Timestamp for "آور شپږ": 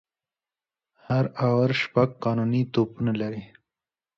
1.47-2.09